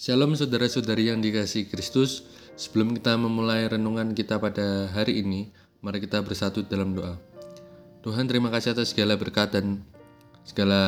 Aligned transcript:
Shalom 0.00 0.32
saudara-saudari 0.32 1.12
yang 1.12 1.20
dikasih 1.20 1.68
Kristus. 1.68 2.24
Sebelum 2.56 2.96
kita 2.96 3.20
memulai 3.20 3.68
renungan 3.68 4.16
kita 4.16 4.40
pada 4.40 4.88
hari 4.96 5.20
ini, 5.20 5.52
mari 5.84 6.00
kita 6.00 6.24
bersatu 6.24 6.64
dalam 6.64 6.96
doa. 6.96 7.20
Tuhan 8.00 8.24
terima 8.24 8.48
kasih 8.48 8.72
atas 8.72 8.96
segala 8.96 9.20
berkat 9.20 9.52
dan 9.60 9.84
segala 10.40 10.80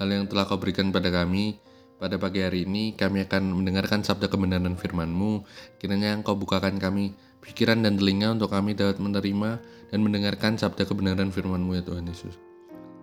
hal 0.00 0.08
yang 0.08 0.24
telah 0.32 0.48
kau 0.48 0.56
berikan 0.56 0.88
pada 0.96 1.12
kami. 1.12 1.60
Pada 2.00 2.16
pagi 2.16 2.40
hari 2.40 2.64
ini 2.64 2.96
kami 2.96 3.28
akan 3.28 3.52
mendengarkan 3.52 4.00
sabda 4.00 4.32
kebenaran 4.32 4.80
firman-Mu. 4.80 5.44
Kiranya 5.76 6.16
Engkau 6.16 6.40
bukakan 6.40 6.80
kami 6.80 7.12
pikiran 7.44 7.84
dan 7.84 8.00
telinga 8.00 8.32
untuk 8.32 8.48
kami 8.48 8.72
dapat 8.72 8.96
menerima 8.96 9.60
dan 9.92 9.98
mendengarkan 10.00 10.56
sabda 10.56 10.88
kebenaran 10.88 11.28
firman-Mu 11.28 11.76
ya 11.76 11.84
Tuhan 11.84 12.08
Yesus. 12.08 12.40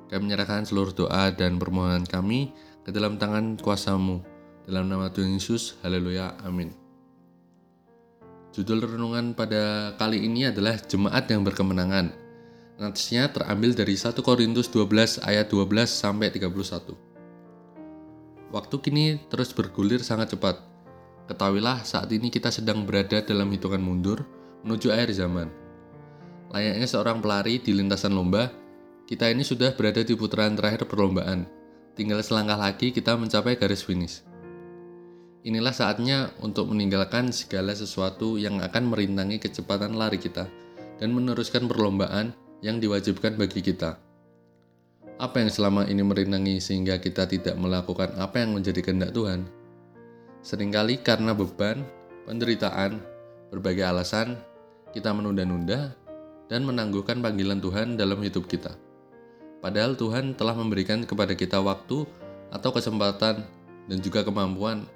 Kami 0.09 0.25
menyerahkan 0.25 0.65
seluruh 0.65 0.97
doa 0.97 1.29
dan 1.29 1.61
permohonan 1.61 2.01
kami 2.09 2.49
ke 2.81 2.89
dalam 2.89 3.21
tangan 3.21 3.61
kuasamu. 3.61 4.32
Dalam 4.63 4.87
nama 4.87 5.11
Tuhan 5.11 5.35
Yesus, 5.35 5.75
haleluya, 5.83 6.39
amin. 6.47 6.71
Judul 8.55 8.79
renungan 8.79 9.35
pada 9.35 9.91
kali 9.99 10.23
ini 10.23 10.47
adalah 10.47 10.79
Jemaat 10.79 11.27
yang 11.27 11.43
berkemenangan. 11.43 12.15
Natsnya 12.79 13.27
terambil 13.27 13.75
dari 13.75 13.99
1 13.99 14.15
Korintus 14.23 14.71
12 14.71 15.19
ayat 15.19 15.51
12 15.51 15.67
sampai 15.91 16.31
31. 16.31 16.95
Waktu 18.55 18.75
kini 18.79 19.19
terus 19.27 19.51
bergulir 19.51 19.99
sangat 19.99 20.31
cepat. 20.37 20.63
Ketahuilah 21.27 21.83
saat 21.83 22.07
ini 22.15 22.31
kita 22.31 22.47
sedang 22.47 22.87
berada 22.87 23.19
dalam 23.19 23.51
hitungan 23.51 23.83
mundur 23.83 24.23
menuju 24.63 24.95
akhir 24.95 25.11
zaman. 25.11 25.51
Layaknya 26.55 26.87
seorang 26.87 27.19
pelari 27.19 27.59
di 27.59 27.75
lintasan 27.75 28.15
lomba, 28.15 28.47
kita 29.09 29.27
ini 29.27 29.43
sudah 29.43 29.75
berada 29.75 30.05
di 30.07 30.15
putaran 30.15 30.55
terakhir 30.55 30.87
perlombaan. 30.87 31.49
Tinggal 31.99 32.23
selangkah 32.23 32.55
lagi 32.55 32.95
kita 32.95 33.19
mencapai 33.19 33.59
garis 33.59 33.83
finish. 33.83 34.32
Inilah 35.43 35.75
saatnya 35.75 36.31
untuk 36.39 36.71
meninggalkan 36.71 37.35
segala 37.35 37.75
sesuatu 37.75 38.39
yang 38.39 38.63
akan 38.63 38.95
merintangi 38.95 39.43
kecepatan 39.43 39.99
lari 39.99 40.15
kita 40.15 40.47
dan 41.03 41.11
meneruskan 41.11 41.67
perlombaan 41.67 42.31
yang 42.63 42.79
diwajibkan 42.79 43.35
bagi 43.35 43.59
kita. 43.59 43.99
Apa 45.19 45.43
yang 45.43 45.51
selama 45.51 45.83
ini 45.91 45.99
merintangi 45.99 46.63
sehingga 46.63 46.95
kita 46.95 47.27
tidak 47.27 47.59
melakukan 47.59 48.15
apa 48.15 48.39
yang 48.39 48.55
menjadi 48.55 48.79
kehendak 48.79 49.11
Tuhan? 49.11 49.43
Seringkali 50.47 51.03
karena 51.03 51.35
beban, 51.35 51.83
penderitaan, 52.23 53.03
berbagai 53.51 53.83
alasan, 53.83 54.39
kita 54.95 55.11
menunda-nunda 55.11 55.91
dan 56.47 56.63
menangguhkan 56.63 57.19
panggilan 57.19 57.59
Tuhan 57.59 57.99
dalam 57.99 58.23
hidup 58.23 58.47
kita. 58.47 58.79
Padahal 59.59 59.99
Tuhan 59.99 60.39
telah 60.39 60.55
memberikan 60.55 61.03
kepada 61.03 61.35
kita 61.35 61.59
waktu 61.59 62.07
atau 62.47 62.69
kesempatan 62.71 63.43
dan 63.91 63.97
juga 63.99 64.23
kemampuan. 64.23 64.87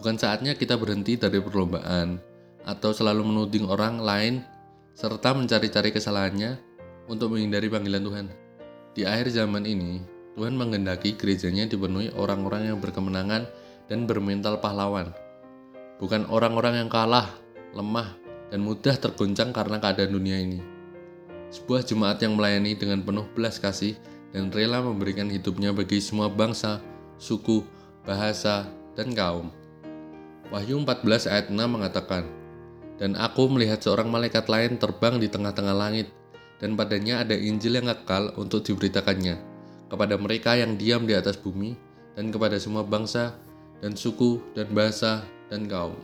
Bukan 0.00 0.16
saatnya 0.16 0.56
kita 0.56 0.80
berhenti 0.80 1.20
dari 1.20 1.44
perlombaan 1.44 2.16
atau 2.64 2.88
selalu 2.88 3.20
menuding 3.20 3.68
orang 3.68 4.00
lain 4.00 4.40
serta 4.96 5.36
mencari-cari 5.36 5.92
kesalahannya 5.92 6.56
untuk 7.04 7.36
menghindari 7.36 7.68
panggilan 7.68 8.00
Tuhan. 8.08 8.26
Di 8.96 9.04
akhir 9.04 9.28
zaman 9.28 9.68
ini, 9.68 10.00
Tuhan 10.40 10.56
menghendaki 10.56 11.20
gerejanya 11.20 11.68
dipenuhi 11.68 12.16
orang-orang 12.16 12.72
yang 12.72 12.80
berkemenangan 12.80 13.44
dan 13.92 14.08
bermental 14.08 14.56
pahlawan. 14.64 15.12
Bukan 16.00 16.24
orang-orang 16.32 16.80
yang 16.80 16.88
kalah, 16.88 17.28
lemah, 17.76 18.16
dan 18.48 18.64
mudah 18.64 18.96
tergoncang 18.96 19.52
karena 19.52 19.84
keadaan 19.84 20.16
dunia 20.16 20.40
ini. 20.40 20.64
Sebuah 21.52 21.84
jemaat 21.84 22.24
yang 22.24 22.40
melayani 22.40 22.72
dengan 22.72 23.04
penuh 23.04 23.28
belas 23.36 23.60
kasih 23.60 24.00
dan 24.32 24.48
rela 24.48 24.80
memberikan 24.80 25.28
hidupnya 25.28 25.76
bagi 25.76 26.00
semua 26.00 26.32
bangsa, 26.32 26.80
suku, 27.20 27.68
bahasa, 28.08 28.64
dan 28.96 29.12
kaum. 29.12 29.59
Wahyu 30.50 30.82
14 30.82 31.30
ayat 31.30 31.46
6 31.48 31.54
mengatakan, 31.56 32.26
Dan 32.98 33.14
aku 33.14 33.46
melihat 33.46 33.78
seorang 33.80 34.10
malaikat 34.10 34.50
lain 34.50 34.76
terbang 34.76 35.16
di 35.22 35.30
tengah-tengah 35.30 35.72
langit, 35.72 36.10
dan 36.60 36.76
padanya 36.76 37.24
ada 37.24 37.32
Injil 37.38 37.80
yang 37.80 37.88
kekal 37.88 38.36
untuk 38.36 38.66
diberitakannya 38.66 39.40
kepada 39.90 40.14
mereka 40.20 40.54
yang 40.54 40.78
diam 40.78 41.02
di 41.08 41.18
atas 41.18 41.34
bumi 41.34 41.74
dan 42.14 42.30
kepada 42.30 42.60
semua 42.62 42.86
bangsa 42.86 43.34
dan 43.82 43.98
suku 43.98 44.38
dan 44.52 44.70
bahasa 44.70 45.26
dan 45.50 45.66
kaum. 45.66 45.98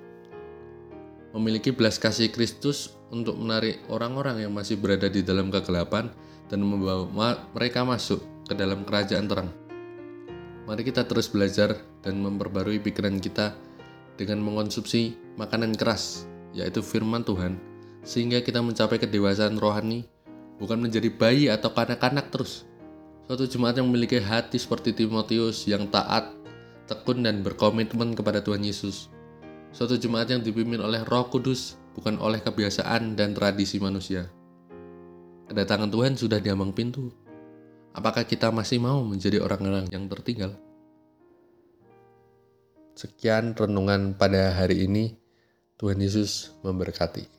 Memiliki 1.37 1.71
belas 1.71 2.01
kasih 2.01 2.33
Kristus 2.33 2.97
untuk 3.13 3.37
menarik 3.37 3.85
orang-orang 3.93 4.43
yang 4.43 4.53
masih 4.57 4.81
berada 4.81 5.07
di 5.07 5.21
dalam 5.21 5.53
kegelapan 5.53 6.09
dan 6.49 6.65
membawa 6.65 7.07
mereka 7.53 7.85
masuk 7.85 8.25
ke 8.49 8.57
dalam 8.57 8.83
kerajaan 8.83 9.29
terang. 9.29 9.51
Mari 10.67 10.83
kita 10.83 11.07
terus 11.07 11.31
belajar 11.31 11.79
dan 12.03 12.19
memperbarui 12.19 12.83
pikiran 12.83 13.23
kita 13.23 13.55
dengan 14.17 14.43
mengonsumsi 14.43 15.17
makanan 15.37 15.77
keras, 15.77 16.25
yaitu 16.57 16.81
firman 16.81 17.23
Tuhan, 17.23 17.61
sehingga 18.03 18.41
kita 18.41 18.65
mencapai 18.65 18.97
kedewasaan 19.01 19.61
rohani 19.61 20.09
bukan 20.57 20.81
menjadi 20.81 21.13
bayi 21.13 21.53
atau 21.53 21.73
kanak-kanak 21.73 22.33
terus. 22.33 22.65
Suatu 23.27 23.45
jemaat 23.45 23.77
yang 23.77 23.91
memiliki 23.91 24.23
hati 24.23 24.57
seperti 24.57 24.95
Timotius 24.95 25.67
yang 25.69 25.91
taat, 25.91 26.31
tekun 26.87 27.27
dan 27.27 27.43
berkomitmen 27.43 28.15
kepada 28.15 28.41
Tuhan 28.41 28.63
Yesus. 28.63 29.11
Suatu 29.75 29.99
jemaat 29.99 30.31
yang 30.33 30.41
dipimpin 30.41 30.81
oleh 30.81 31.05
Roh 31.05 31.29
Kudus, 31.29 31.77
bukan 31.99 32.17
oleh 32.23 32.41
kebiasaan 32.41 33.19
dan 33.19 33.37
tradisi 33.37 33.77
manusia. 33.83 34.31
Kedatangan 35.51 35.91
Tuhan 35.91 36.15
sudah 36.17 36.39
diambang 36.41 36.73
pintu. 36.73 37.13
Apakah 37.93 38.25
kita 38.25 38.49
masih 38.55 38.81
mau 38.81 39.03
menjadi 39.03 39.43
orang-orang 39.43 39.91
yang 39.91 40.07
tertinggal? 40.07 40.55
Sekian 42.97 43.53
renungan 43.53 44.17
pada 44.17 44.57
hari 44.57 44.89
ini. 44.89 45.21
Tuhan 45.77 46.01
Yesus 46.01 46.57
memberkati. 46.65 47.36